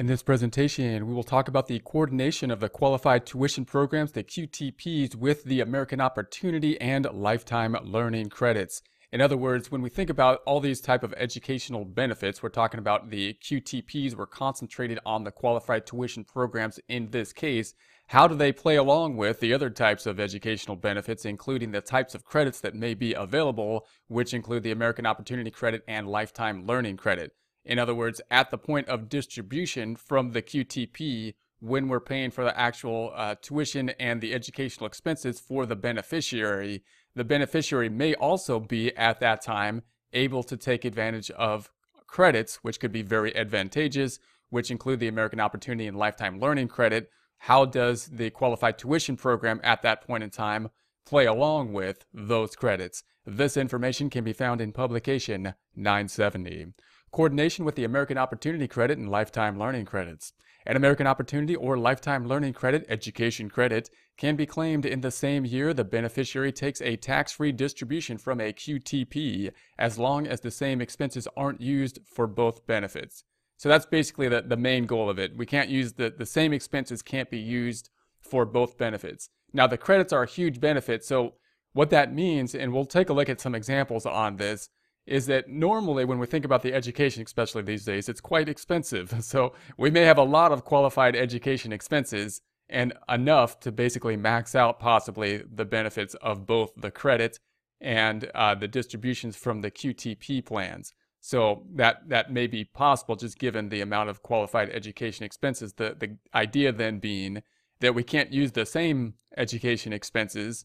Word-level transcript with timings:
In 0.00 0.06
this 0.06 0.22
presentation, 0.22 1.06
we 1.06 1.12
will 1.12 1.22
talk 1.22 1.46
about 1.46 1.66
the 1.66 1.78
coordination 1.80 2.50
of 2.50 2.60
the 2.60 2.70
qualified 2.70 3.26
tuition 3.26 3.66
programs, 3.66 4.12
the 4.12 4.24
QTPs, 4.24 5.14
with 5.14 5.44
the 5.44 5.60
American 5.60 6.00
Opportunity 6.00 6.80
and 6.80 7.06
Lifetime 7.12 7.76
Learning 7.84 8.30
Credits. 8.30 8.80
In 9.12 9.20
other 9.20 9.36
words, 9.36 9.70
when 9.70 9.82
we 9.82 9.90
think 9.90 10.08
about 10.08 10.40
all 10.46 10.58
these 10.58 10.80
type 10.80 11.02
of 11.02 11.12
educational 11.18 11.84
benefits, 11.84 12.42
we're 12.42 12.48
talking 12.48 12.80
about 12.80 13.10
the 13.10 13.36
QTPs, 13.44 14.14
we're 14.14 14.24
concentrated 14.24 14.98
on 15.04 15.24
the 15.24 15.30
qualified 15.30 15.86
tuition 15.86 16.24
programs 16.24 16.80
in 16.88 17.10
this 17.10 17.34
case. 17.34 17.74
How 18.06 18.26
do 18.26 18.34
they 18.34 18.52
play 18.52 18.76
along 18.76 19.18
with 19.18 19.40
the 19.40 19.52
other 19.52 19.68
types 19.68 20.06
of 20.06 20.18
educational 20.18 20.76
benefits, 20.76 21.26
including 21.26 21.72
the 21.72 21.82
types 21.82 22.14
of 22.14 22.24
credits 22.24 22.62
that 22.62 22.74
may 22.74 22.94
be 22.94 23.12
available, 23.12 23.86
which 24.08 24.32
include 24.32 24.62
the 24.62 24.72
American 24.72 25.04
Opportunity 25.04 25.50
Credit 25.50 25.82
and 25.86 26.08
Lifetime 26.08 26.64
Learning 26.64 26.96
Credit? 26.96 27.34
In 27.64 27.78
other 27.78 27.94
words, 27.94 28.20
at 28.30 28.50
the 28.50 28.58
point 28.58 28.88
of 28.88 29.08
distribution 29.08 29.96
from 29.96 30.32
the 30.32 30.42
QTP, 30.42 31.34
when 31.60 31.88
we're 31.88 32.00
paying 32.00 32.30
for 32.30 32.42
the 32.42 32.58
actual 32.58 33.12
uh, 33.14 33.34
tuition 33.40 33.90
and 33.90 34.20
the 34.20 34.32
educational 34.32 34.86
expenses 34.86 35.38
for 35.38 35.66
the 35.66 35.76
beneficiary, 35.76 36.82
the 37.14 37.24
beneficiary 37.24 37.88
may 37.88 38.14
also 38.14 38.58
be 38.58 38.96
at 38.96 39.20
that 39.20 39.42
time 39.42 39.82
able 40.12 40.42
to 40.42 40.56
take 40.56 40.84
advantage 40.84 41.30
of 41.32 41.70
credits, 42.06 42.56
which 42.56 42.80
could 42.80 42.92
be 42.92 43.02
very 43.02 43.36
advantageous, 43.36 44.18
which 44.48 44.70
include 44.70 45.00
the 45.00 45.08
American 45.08 45.38
Opportunity 45.38 45.86
and 45.86 45.98
Lifetime 45.98 46.40
Learning 46.40 46.66
Credit. 46.66 47.10
How 47.38 47.64
does 47.66 48.06
the 48.06 48.30
qualified 48.30 48.78
tuition 48.78 49.16
program 49.16 49.60
at 49.62 49.82
that 49.82 50.06
point 50.06 50.24
in 50.24 50.30
time 50.30 50.70
play 51.06 51.26
along 51.26 51.72
with 51.72 52.04
those 52.12 52.56
credits? 52.56 53.02
This 53.26 53.56
information 53.56 54.08
can 54.08 54.24
be 54.24 54.32
found 54.32 54.60
in 54.60 54.72
publication 54.72 55.54
970 55.76 56.72
coordination 57.12 57.64
with 57.64 57.74
the 57.74 57.84
American 57.84 58.18
Opportunity 58.18 58.68
Credit 58.68 58.98
and 58.98 59.10
Lifetime 59.10 59.58
Learning 59.58 59.84
Credits. 59.84 60.32
An 60.66 60.76
American 60.76 61.06
Opportunity 61.06 61.56
or 61.56 61.78
Lifetime 61.78 62.26
Learning 62.26 62.52
Credit 62.52 62.84
education 62.88 63.48
credit 63.48 63.90
can 64.16 64.36
be 64.36 64.46
claimed 64.46 64.84
in 64.84 65.00
the 65.00 65.10
same 65.10 65.46
year 65.46 65.72
the 65.72 65.84
beneficiary 65.84 66.52
takes 66.52 66.82
a 66.82 66.96
tax-free 66.96 67.52
distribution 67.52 68.18
from 68.18 68.40
a 68.40 68.52
QTP 68.52 69.50
as 69.78 69.98
long 69.98 70.26
as 70.26 70.40
the 70.40 70.50
same 70.50 70.80
expenses 70.80 71.26
aren't 71.36 71.60
used 71.60 71.98
for 72.04 72.26
both 72.26 72.66
benefits. 72.66 73.24
So 73.56 73.68
that's 73.68 73.86
basically 73.86 74.28
the, 74.28 74.42
the 74.42 74.56
main 74.56 74.86
goal 74.86 75.08
of 75.08 75.18
it. 75.18 75.36
We 75.36 75.46
can't 75.46 75.70
use 75.70 75.94
the, 75.94 76.14
the 76.16 76.26
same 76.26 76.52
expenses 76.52 77.02
can't 77.02 77.30
be 77.30 77.38
used 77.38 77.90
for 78.20 78.44
both 78.44 78.78
benefits. 78.78 79.30
Now 79.52 79.66
the 79.66 79.78
credits 79.78 80.12
are 80.12 80.22
a 80.22 80.28
huge 80.28 80.60
benefit, 80.60 81.04
so 81.04 81.34
what 81.72 81.90
that 81.90 82.12
means, 82.12 82.54
and 82.54 82.72
we'll 82.72 82.84
take 82.84 83.08
a 83.08 83.12
look 83.12 83.28
at 83.28 83.40
some 83.40 83.54
examples 83.54 84.06
on 84.06 84.36
this, 84.36 84.68
is 85.06 85.26
that 85.26 85.48
normally 85.48 86.04
when 86.04 86.18
we 86.18 86.26
think 86.26 86.44
about 86.44 86.62
the 86.62 86.74
education, 86.74 87.22
especially 87.22 87.62
these 87.62 87.84
days, 87.84 88.08
it's 88.08 88.20
quite 88.20 88.48
expensive. 88.48 89.14
So 89.30 89.54
we 89.76 89.90
may 89.90 90.02
have 90.02 90.18
a 90.18 90.22
lot 90.22 90.52
of 90.52 90.64
qualified 90.64 91.14
education 91.14 91.72
expenses 91.72 92.40
and 92.68 92.92
enough 93.08 93.60
to 93.60 93.72
basically 93.72 94.16
max 94.16 94.54
out 94.54 94.78
possibly 94.80 95.42
the 95.52 95.64
benefits 95.64 96.14
of 96.14 96.46
both 96.46 96.70
the 96.76 96.90
credit 96.90 97.38
and 97.80 98.30
uh, 98.34 98.54
the 98.54 98.68
distributions 98.68 99.36
from 99.36 99.60
the 99.60 99.70
QTP 99.70 100.44
plans. 100.44 100.92
So 101.20 101.64
that 101.74 102.08
that 102.08 102.32
may 102.32 102.46
be 102.46 102.64
possible 102.64 103.14
just 103.14 103.38
given 103.38 103.68
the 103.68 103.82
amount 103.82 104.08
of 104.08 104.22
qualified 104.22 104.70
education 104.70 105.24
expenses. 105.24 105.74
The 105.74 105.96
the 105.98 106.16
idea 106.34 106.72
then 106.72 106.98
being 106.98 107.42
that 107.80 107.94
we 107.94 108.02
can't 108.02 108.32
use 108.32 108.52
the 108.52 108.66
same 108.66 109.14
education 109.36 109.92
expenses 109.92 110.64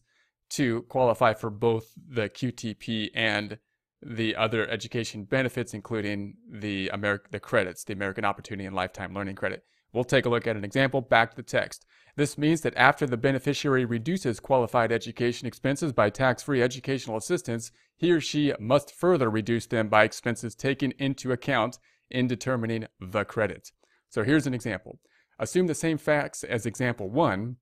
to 0.50 0.82
qualify 0.82 1.34
for 1.34 1.50
both 1.50 1.92
the 2.08 2.28
QTP 2.28 3.10
and 3.14 3.58
the 4.02 4.36
other 4.36 4.68
education 4.68 5.24
benefits, 5.24 5.74
including 5.74 6.36
the 6.50 6.90
Ameri- 6.92 7.30
the 7.30 7.40
credits, 7.40 7.84
the 7.84 7.92
American 7.92 8.24
Opportunity 8.24 8.66
and 8.66 8.76
Lifetime 8.76 9.14
Learning 9.14 9.36
Credit. 9.36 9.64
We'll 9.92 10.04
take 10.04 10.26
a 10.26 10.28
look 10.28 10.46
at 10.46 10.56
an 10.56 10.64
example 10.64 11.00
back 11.00 11.30
to 11.30 11.36
the 11.36 11.42
text. 11.42 11.86
This 12.16 12.36
means 12.36 12.60
that 12.62 12.76
after 12.76 13.06
the 13.06 13.16
beneficiary 13.16 13.84
reduces 13.84 14.40
qualified 14.40 14.92
education 14.92 15.46
expenses 15.46 15.92
by 15.92 16.10
tax-free 16.10 16.62
educational 16.62 17.16
assistance, 17.16 17.72
he 17.96 18.12
or 18.12 18.20
she 18.20 18.52
must 18.58 18.94
further 18.94 19.30
reduce 19.30 19.66
them 19.66 19.88
by 19.88 20.04
expenses 20.04 20.54
taken 20.54 20.92
into 20.98 21.32
account 21.32 21.78
in 22.10 22.26
determining 22.26 22.86
the 23.00 23.24
credit. 23.24 23.70
So 24.08 24.22
here's 24.22 24.46
an 24.46 24.54
example. 24.54 24.98
Assume 25.38 25.66
the 25.66 25.74
same 25.74 25.98
facts 25.98 26.44
as 26.44 26.66
example 26.66 27.10
one. 27.10 27.56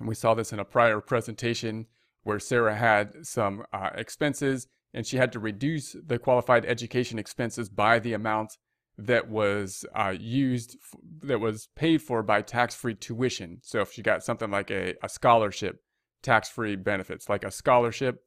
We 0.00 0.14
saw 0.14 0.34
this 0.34 0.52
in 0.52 0.58
a 0.58 0.64
prior 0.64 1.00
presentation 1.00 1.86
where 2.22 2.40
Sarah 2.40 2.76
had 2.76 3.26
some 3.26 3.64
uh, 3.72 3.90
expenses 3.94 4.68
and 4.94 5.06
she 5.06 5.16
had 5.16 5.32
to 5.32 5.40
reduce 5.40 5.96
the 6.06 6.18
qualified 6.18 6.64
education 6.64 7.18
expenses 7.18 7.68
by 7.68 7.98
the 7.98 8.12
amount 8.12 8.56
that 8.96 9.28
was 9.28 9.84
uh, 9.94 10.14
used, 10.16 10.76
that 11.22 11.40
was 11.40 11.68
paid 11.74 12.00
for 12.00 12.22
by 12.22 12.40
tax 12.40 12.76
free 12.76 12.94
tuition. 12.94 13.58
So 13.62 13.80
if 13.80 13.92
she 13.92 14.02
got 14.02 14.22
something 14.22 14.50
like 14.50 14.70
a, 14.70 14.94
a 15.02 15.08
scholarship, 15.08 15.82
tax 16.22 16.48
free 16.48 16.76
benefits, 16.76 17.28
like 17.28 17.44
a 17.44 17.50
scholarship, 17.50 18.22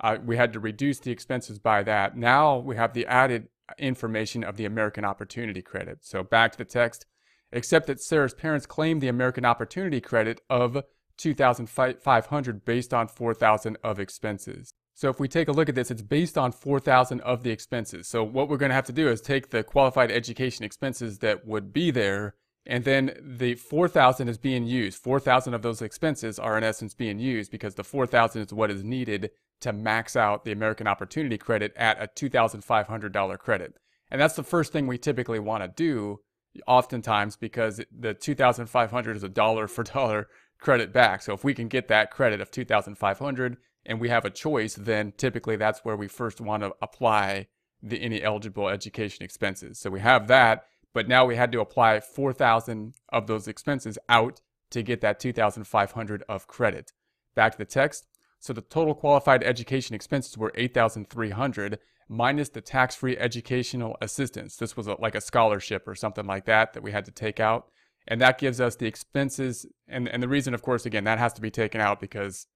uh, 0.00 0.18
we 0.24 0.36
had 0.36 0.52
to 0.52 0.60
reduce 0.60 1.00
the 1.00 1.10
expenses 1.10 1.58
by 1.58 1.82
that. 1.82 2.16
Now 2.16 2.58
we 2.58 2.76
have 2.76 2.94
the 2.94 3.06
added 3.06 3.48
information 3.78 4.44
of 4.44 4.56
the 4.56 4.66
American 4.66 5.04
Opportunity 5.04 5.62
Credit. 5.62 5.98
So 6.02 6.22
back 6.22 6.52
to 6.52 6.58
the 6.58 6.64
text, 6.64 7.06
except 7.50 7.88
that 7.88 8.00
Sarah's 8.00 8.34
parents 8.34 8.66
claimed 8.66 9.00
the 9.00 9.08
American 9.08 9.44
Opportunity 9.44 10.00
Credit 10.00 10.40
of 10.48 10.84
2,500 11.16 12.64
based 12.64 12.94
on 12.94 13.08
4,000 13.08 13.78
of 13.82 13.98
expenses. 13.98 14.72
So 14.94 15.08
if 15.08 15.18
we 15.18 15.26
take 15.26 15.48
a 15.48 15.52
look 15.52 15.68
at 15.68 15.74
this, 15.74 15.90
it's 15.90 16.02
based 16.02 16.38
on 16.38 16.52
4,000 16.52 17.20
of 17.22 17.42
the 17.42 17.50
expenses. 17.50 18.06
So 18.06 18.22
what 18.22 18.48
we're 18.48 18.56
going 18.56 18.70
to 18.70 18.76
have 18.76 18.86
to 18.86 18.92
do 18.92 19.08
is 19.08 19.20
take 19.20 19.50
the 19.50 19.64
qualified 19.64 20.12
education 20.12 20.64
expenses 20.64 21.18
that 21.18 21.44
would 21.46 21.72
be 21.72 21.90
there, 21.90 22.36
and 22.64 22.84
then 22.84 23.12
the 23.20 23.56
4,000 23.56 24.28
is 24.28 24.38
being 24.38 24.66
used. 24.66 24.98
4,000 24.98 25.52
of 25.52 25.62
those 25.62 25.82
expenses 25.82 26.38
are 26.38 26.56
in 26.56 26.62
essence 26.62 26.94
being 26.94 27.18
used 27.18 27.50
because 27.50 27.74
the 27.74 27.82
4,000 27.82 28.42
is 28.42 28.52
what 28.52 28.70
is 28.70 28.84
needed 28.84 29.30
to 29.60 29.72
max 29.72 30.14
out 30.14 30.44
the 30.44 30.52
American 30.52 30.86
Opportunity 30.86 31.38
Credit 31.38 31.72
at 31.76 32.00
a 32.00 32.06
$2,500 32.06 33.38
credit. 33.38 33.74
And 34.10 34.20
that's 34.20 34.36
the 34.36 34.42
first 34.44 34.72
thing 34.72 34.86
we 34.86 34.98
typically 34.98 35.40
want 35.40 35.64
to 35.64 35.68
do 35.68 36.20
oftentimes 36.68 37.36
because 37.36 37.80
the 37.90 38.14
2,500 38.14 39.16
is 39.16 39.24
a 39.24 39.28
dollar 39.28 39.66
for 39.66 39.82
dollar 39.82 40.28
credit 40.60 40.92
back. 40.92 41.22
So 41.22 41.34
if 41.34 41.42
we 41.42 41.52
can 41.52 41.66
get 41.66 41.88
that 41.88 42.12
credit 42.12 42.40
of 42.40 42.52
2,500 42.52 43.56
and 43.86 44.00
we 44.00 44.08
have 44.08 44.24
a 44.24 44.30
choice, 44.30 44.74
then 44.74 45.12
typically 45.16 45.56
that's 45.56 45.84
where 45.84 45.96
we 45.96 46.08
first 46.08 46.40
want 46.40 46.62
to 46.62 46.72
apply 46.80 47.48
the 47.82 48.00
any 48.00 48.22
eligible 48.22 48.68
education 48.68 49.24
expenses. 49.24 49.78
So 49.78 49.90
we 49.90 50.00
have 50.00 50.26
that, 50.28 50.64
but 50.94 51.08
now 51.08 51.26
we 51.26 51.36
had 51.36 51.52
to 51.52 51.60
apply 51.60 52.00
4,000 52.00 52.94
of 53.10 53.26
those 53.26 53.46
expenses 53.46 53.98
out 54.08 54.40
to 54.70 54.82
get 54.82 55.00
that 55.02 55.20
2,500 55.20 56.24
of 56.28 56.46
credit. 56.46 56.92
Back 57.34 57.52
to 57.52 57.58
the 57.58 57.64
text. 57.64 58.06
So 58.40 58.52
the 58.52 58.62
total 58.62 58.94
qualified 58.94 59.42
education 59.42 59.94
expenses 59.94 60.36
were 60.36 60.52
8,300 60.54 61.78
minus 62.08 62.50
the 62.50 62.60
tax-free 62.60 63.16
educational 63.16 63.96
assistance. 64.00 64.56
This 64.56 64.76
was 64.76 64.86
a, 64.86 64.96
like 65.00 65.14
a 65.14 65.20
scholarship 65.20 65.88
or 65.88 65.94
something 65.94 66.26
like 66.26 66.44
that 66.46 66.72
that 66.72 66.82
we 66.82 66.92
had 66.92 67.04
to 67.06 67.10
take 67.10 67.40
out. 67.40 67.68
And 68.06 68.20
that 68.20 68.38
gives 68.38 68.60
us 68.60 68.76
the 68.76 68.86
expenses. 68.86 69.66
And, 69.88 70.08
and 70.08 70.22
the 70.22 70.28
reason, 70.28 70.52
of 70.52 70.62
course, 70.62 70.84
again, 70.84 71.04
that 71.04 71.18
has 71.18 71.32
to 71.34 71.40
be 71.40 71.50
taken 71.50 71.80
out 71.80 72.00
because 72.00 72.46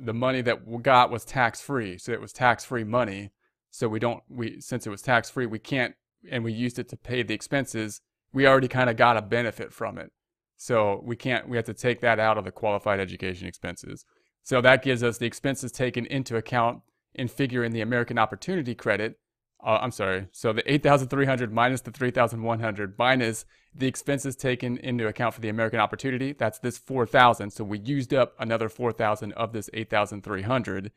the 0.00 0.14
money 0.14 0.42
that 0.42 0.66
we 0.66 0.78
got 0.78 1.10
was 1.10 1.24
tax 1.24 1.60
free. 1.60 1.98
So 1.98 2.12
it 2.12 2.20
was 2.20 2.32
tax 2.32 2.64
free 2.64 2.84
money. 2.84 3.30
So 3.70 3.88
we 3.88 3.98
don't, 3.98 4.22
we, 4.28 4.60
since 4.60 4.86
it 4.86 4.90
was 4.90 5.02
tax 5.02 5.30
free, 5.30 5.46
we 5.46 5.58
can't, 5.58 5.94
and 6.30 6.44
we 6.44 6.52
used 6.52 6.78
it 6.78 6.88
to 6.90 6.96
pay 6.96 7.22
the 7.22 7.34
expenses. 7.34 8.00
We 8.32 8.46
already 8.46 8.68
kind 8.68 8.88
of 8.88 8.96
got 8.96 9.16
a 9.16 9.22
benefit 9.22 9.72
from 9.72 9.98
it. 9.98 10.12
So 10.56 11.02
we 11.04 11.16
can't, 11.16 11.48
we 11.48 11.56
have 11.56 11.66
to 11.66 11.74
take 11.74 12.00
that 12.00 12.20
out 12.20 12.38
of 12.38 12.44
the 12.44 12.52
qualified 12.52 13.00
education 13.00 13.48
expenses. 13.48 14.04
So 14.42 14.60
that 14.60 14.82
gives 14.82 15.02
us 15.02 15.18
the 15.18 15.26
expenses 15.26 15.72
taken 15.72 16.06
into 16.06 16.36
account 16.36 16.82
in 17.14 17.28
figuring 17.28 17.72
the 17.72 17.80
American 17.80 18.18
Opportunity 18.18 18.74
Credit 18.74 19.18
uh, 19.64 19.78
I'm 19.80 19.90
sorry. 19.90 20.28
So 20.32 20.52
the 20.52 20.70
8,300 20.70 21.52
minus 21.52 21.80
the 21.80 21.90
3,100 21.90 22.98
minus 22.98 23.46
the 23.74 23.86
expenses 23.86 24.36
taken 24.36 24.76
into 24.78 25.06
account 25.06 25.34
for 25.34 25.40
the 25.40 25.48
American 25.48 25.80
Opportunity. 25.80 26.32
That's 26.32 26.58
this 26.58 26.76
4,000. 26.78 27.50
So 27.50 27.64
we 27.64 27.78
used 27.78 28.12
up 28.12 28.34
another 28.38 28.68
4,000 28.68 29.32
of 29.32 29.52
this 29.52 29.70
8,300 29.72 30.92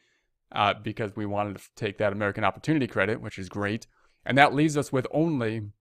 uh, 0.51 0.74
because 0.83 1.15
we 1.15 1.25
wanted 1.25 1.57
to 1.57 1.63
take 1.75 1.97
that 1.97 2.12
American 2.12 2.44
Opportunity 2.44 2.88
credit, 2.88 3.21
which 3.21 3.39
is 3.39 3.50
great. 3.50 3.88
And 4.25 4.38
that 4.38 4.53
leaves 4.53 4.75
us 4.75 4.92
with 4.92 5.07
only 5.12 5.71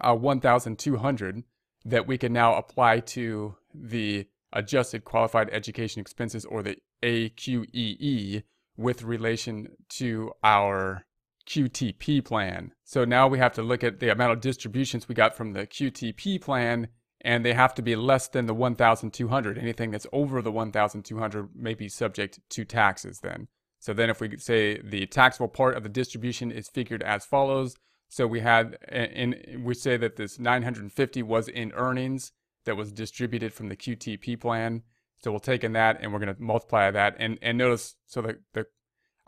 uh, 0.00 0.14
1,200 0.14 1.44
that 1.84 2.06
we 2.06 2.18
can 2.18 2.32
now 2.32 2.54
apply 2.54 3.00
to 3.00 3.56
the 3.74 4.26
adjusted 4.52 5.04
qualified 5.04 5.48
education 5.50 6.00
expenses 6.00 6.44
or 6.44 6.62
the 6.62 6.76
AQEE 7.02 8.42
with 8.76 9.02
relation 9.02 9.68
to 9.88 10.32
our 10.44 11.04
QTP 11.48 12.24
plan. 12.24 12.72
So 12.84 13.04
now 13.04 13.26
we 13.26 13.38
have 13.38 13.54
to 13.54 13.62
look 13.62 13.82
at 13.82 14.00
the 14.00 14.12
amount 14.12 14.32
of 14.32 14.40
distributions 14.40 15.08
we 15.08 15.14
got 15.14 15.34
from 15.34 15.52
the 15.52 15.66
QTP 15.66 16.40
plan, 16.40 16.88
and 17.22 17.44
they 17.44 17.54
have 17.54 17.74
to 17.76 17.82
be 17.82 17.96
less 17.96 18.28
than 18.28 18.46
the 18.46 18.54
1,200. 18.54 19.58
Anything 19.58 19.90
that's 19.90 20.06
over 20.12 20.42
the 20.42 20.52
1,200 20.52 21.48
may 21.56 21.74
be 21.74 21.88
subject 21.88 22.38
to 22.50 22.64
taxes 22.64 23.20
then. 23.22 23.48
So 23.80 23.94
then 23.94 24.10
if 24.10 24.20
we 24.20 24.36
say 24.38 24.80
the 24.82 25.06
taxable 25.06 25.48
part 25.48 25.76
of 25.76 25.82
the 25.82 25.88
distribution 25.88 26.50
is 26.52 26.68
figured 26.68 27.02
as 27.02 27.24
follows, 27.24 27.76
So 28.08 28.26
we 28.26 28.40
had, 28.40 28.78
and 28.88 29.36
we 29.62 29.74
say 29.74 29.96
that 29.98 30.16
this 30.16 30.38
950 30.38 31.22
was 31.22 31.48
in 31.48 31.72
earnings 31.72 32.32
that 32.64 32.76
was 32.76 32.90
distributed 32.90 33.52
from 33.52 33.68
the 33.68 33.76
QTP 33.76 34.40
plan. 34.40 34.82
So 35.22 35.30
we'll 35.30 35.40
take 35.40 35.62
in 35.62 35.72
that 35.74 35.98
and 36.00 36.12
we're 36.12 36.20
going 36.20 36.34
to 36.34 36.42
multiply 36.42 36.90
that. 36.90 37.16
And, 37.18 37.38
and 37.42 37.58
notice, 37.58 37.96
so 38.06 38.22
the, 38.22 38.38
the 38.54 38.66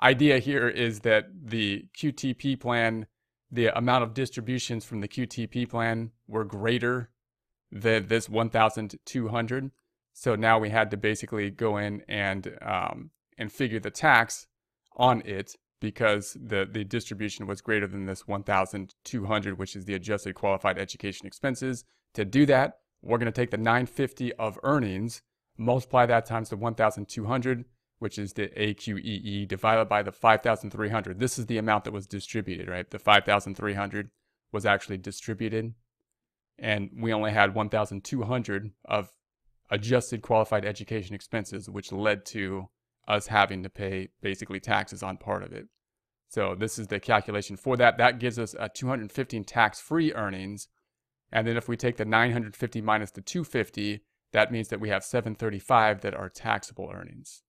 idea 0.03 0.39
here 0.39 0.69
is 0.69 1.01
that 1.01 1.27
the 1.43 1.87
QTP 1.97 2.59
plan, 2.59 3.07
the 3.51 3.77
amount 3.77 4.05
of 4.05 4.15
distributions 4.15 4.85
from 4.85 5.01
the 5.01 5.09
QTP 5.09 5.69
plan 5.69 6.11
were 6.27 6.45
greater 6.45 7.11
than 7.71 8.09
this 8.09 8.29
1,200. 8.29 9.71
So 10.13 10.35
now 10.35 10.59
we 10.59 10.71
had 10.71 10.91
to 10.91 10.97
basically 10.97 11.51
go 11.51 11.77
in 11.77 12.03
and 12.09 12.59
um, 12.63 13.11
and 13.39 13.51
figure 13.51 13.81
the 13.81 13.91
tax 13.91 14.47
on 14.97 15.23
it 15.25 15.57
because 15.81 16.37
the, 16.39 16.69
the 16.71 16.85
distribution 16.85 17.47
was 17.47 17.63
greater 17.63 17.87
than 17.87 18.05
this 18.05 18.29
1,200, 18.29 19.59
which 19.59 19.75
is 19.75 19.87
the 19.87 19.95
adjusted 19.95 20.35
qualified 20.35 20.79
education 20.79 21.27
expenses. 21.27 21.85
To 22.15 22.25
do 22.25 22.45
that, 22.47 22.81
we're 23.03 23.19
going 23.19 23.33
to 23.33 23.33
take 23.33 23.51
the 23.51 23.57
950 23.57 24.35
of 24.35 24.59
earnings, 24.63 25.23
multiply 25.57 26.05
that 26.07 26.27
times 26.27 26.51
the 26.51 26.57
1,200, 26.57 27.65
which 28.01 28.19
is 28.19 28.33
the 28.33 28.49
AQEE, 28.49 29.47
divided 29.47 29.89
by 29.89 30.03
the 30.03 30.11
5,300. 30.11 31.21
This 31.21 31.39
is 31.39 31.47
the 31.47 31.59
amount 31.59 31.85
that 31.85 31.93
was 31.93 32.07
distributed, 32.07 32.67
right? 32.67 32.91
The 32.91 32.99
5,300 32.99 34.11
was 34.53 34.67
actually 34.67 34.97
distributed. 34.97 35.75
And 36.59 36.91
we 36.99 37.13
only 37.13 37.31
had 37.31 37.55
1,200 37.55 38.71
of 38.87 39.13
adjusted 39.71 40.23
qualified 40.23 40.65
education 40.65 41.15
expenses, 41.15 41.69
which 41.69 41.93
led 41.93 42.25
to 42.27 42.71
us 43.07 43.27
having 43.27 43.63
to 43.63 43.71
pay 43.71 44.09
basically 44.23 44.61
taxes 44.61 45.03
on 45.03 45.19
part 45.19 45.43
of 45.43 45.53
it. 45.53 45.67
So 46.29 46.55
this 46.55 46.79
is 46.79 46.87
the 46.87 47.01
calculation 47.01 47.57
for 47.57 47.77
that. 47.77 47.99
That 47.99 48.19
gives 48.19 48.39
us 48.39 48.55
a 48.59 48.71
215 48.71 49.45
tax-free 49.45 50.15
earnings. 50.15 50.69
And 51.31 51.47
then 51.47 51.59
if 51.59 51.69
we 51.69 51.77
take 51.77 51.99
the 51.99 52.05
950 52.07 52.81
minus 52.81 53.11
the 53.11 53.21
250, 53.21 54.01
that 54.33 54.51
means 54.51 54.69
that 54.69 54.81
we 54.81 54.89
have 54.89 55.05
735 55.05 56.01
that 56.01 56.15
are 56.15 56.31
taxable 56.31 56.91
earnings. 56.95 57.43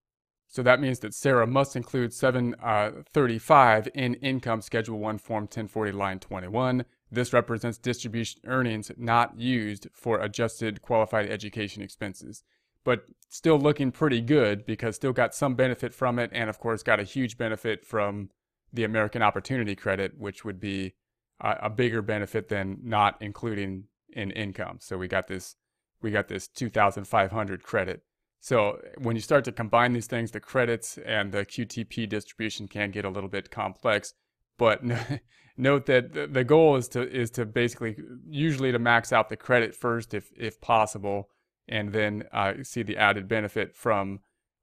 So 0.52 0.62
that 0.62 0.80
means 0.80 1.00
that 1.00 1.14
Sarah 1.14 1.46
must 1.46 1.74
include 1.74 2.12
735 2.12 3.86
uh, 3.86 3.90
in 3.94 4.14
Income 4.14 4.60
Schedule 4.60 4.98
1 5.00 5.18
Form 5.18 5.44
1040 5.44 5.92
Line 5.92 6.20
21. 6.20 6.84
This 7.10 7.32
represents 7.32 7.78
distribution 7.78 8.40
earnings 8.46 8.92
not 8.96 9.38
used 9.38 9.88
for 9.92 10.20
adjusted 10.20 10.80
qualified 10.80 11.28
education 11.28 11.82
expenses 11.82 12.44
but 12.84 13.04
still 13.28 13.58
looking 13.58 13.92
pretty 13.92 14.20
good 14.20 14.66
because 14.66 14.96
still 14.96 15.12
got 15.12 15.34
some 15.34 15.54
benefit 15.54 15.94
from 15.94 16.18
it 16.18 16.30
and 16.32 16.50
of 16.50 16.58
course 16.58 16.82
got 16.82 17.00
a 17.00 17.04
huge 17.04 17.38
benefit 17.38 17.84
from 17.84 18.30
the 18.72 18.84
American 18.84 19.22
Opportunity 19.22 19.74
Credit, 19.74 20.18
which 20.18 20.44
would 20.44 20.58
be 20.58 20.94
a, 21.40 21.56
a 21.62 21.70
bigger 21.70 22.02
benefit 22.02 22.48
than 22.48 22.78
not 22.82 23.16
including 23.20 23.84
in 24.12 24.30
income. 24.30 24.78
So 24.80 24.98
we 24.98 25.08
got 25.08 25.28
this 25.28 25.56
we 26.00 26.10
got 26.10 26.28
this 26.28 26.48
2500 26.48 27.62
credit. 27.62 28.02
So 28.42 28.80
when 28.98 29.14
you 29.14 29.22
start 29.22 29.44
to 29.44 29.52
combine 29.52 29.92
these 29.92 30.08
things, 30.08 30.32
the 30.32 30.40
credits 30.40 30.98
and 30.98 31.30
the 31.30 31.46
QTP 31.46 32.08
distribution 32.08 32.66
can 32.66 32.90
get 32.90 33.04
a 33.04 33.08
little 33.08 33.30
bit 33.30 33.52
complex, 33.52 34.14
but 34.58 34.82
note 35.56 35.86
that 35.86 36.34
the 36.34 36.42
goal 36.42 36.74
is 36.74 36.88
to 36.88 37.08
is 37.08 37.30
to 37.32 37.46
basically 37.46 37.96
usually 38.28 38.72
to 38.72 38.80
max 38.80 39.12
out 39.12 39.28
the 39.28 39.36
credit 39.36 39.76
first 39.76 40.12
if 40.12 40.32
if 40.36 40.60
possible 40.60 41.28
and 41.68 41.92
then 41.92 42.24
uh, 42.32 42.54
see 42.64 42.82
the 42.82 42.96
added 42.96 43.28
benefit 43.28 43.76
from 43.76 44.18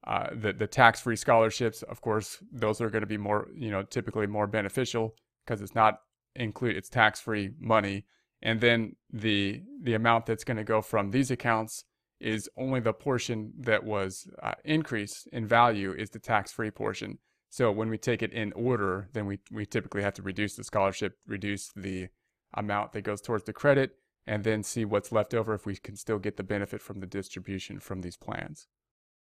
uh, 0.06 0.28
the 0.34 0.52
the 0.52 0.68
tax 0.68 1.00
free 1.00 1.16
scholarships. 1.16 1.82
Of 1.84 2.02
course, 2.02 2.44
those 2.52 2.82
are 2.82 2.90
going 2.90 3.04
to 3.04 3.08
be 3.08 3.18
more 3.18 3.48
you 3.56 3.72
know 3.72 3.84
typically 3.84 4.28
more 4.28 4.46
beneficial 4.46 5.16
because 5.46 5.62
it's 5.62 5.74
not 5.74 6.02
include 6.36 6.76
it's 6.76 6.90
tax 6.90 7.22
free 7.22 7.52
money, 7.58 8.08
and 8.42 8.60
then 8.60 8.98
the 9.10 9.64
the 9.82 9.94
amount 9.94 10.26
that's 10.26 10.44
going 10.44 10.58
to 10.58 10.66
go 10.66 10.82
from 10.82 11.12
these 11.12 11.32
accounts 11.32 11.86
is 12.20 12.50
only 12.58 12.80
the 12.80 12.94
portion 12.94 13.54
that 13.58 13.84
was 13.84 14.28
uh, 14.44 14.54
increased 14.66 15.28
in 15.32 15.48
value 15.48 15.94
is 15.94 16.10
the 16.10 16.20
tax 16.20 16.52
free 16.52 16.72
portion. 16.72 17.18
So 17.50 17.72
when 17.72 17.90
we 17.90 17.98
take 17.98 18.22
it 18.22 18.32
in 18.32 18.54
order, 18.54 19.10
then 19.14 19.26
we 19.26 19.40
we 19.52 19.66
typically 19.66 20.04
have 20.04 20.14
to 20.16 20.22
reduce 20.22 20.56
the 20.56 20.64
scholarship, 20.64 21.18
reduce 21.26 21.72
the 21.76 22.10
amount 22.54 22.92
that 22.94 23.02
goes 23.02 23.22
towards 23.22 23.46
the 23.46 23.54
credit, 23.54 23.96
and 24.28 24.44
then 24.44 24.62
see 24.64 24.86
what's 24.86 25.12
left 25.12 25.34
over 25.34 25.54
if 25.54 25.66
we 25.66 25.76
can 25.76 25.96
still 25.96 26.20
get 26.20 26.38
the 26.38 26.44
benefit 26.44 26.82
from 26.82 27.00
the 27.00 27.08
distribution 27.08 27.80
from 27.80 28.02
these 28.02 28.18
plans. 28.18 28.68